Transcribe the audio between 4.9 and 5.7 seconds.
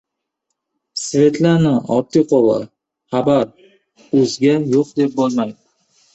deb bo‘lmaydi...»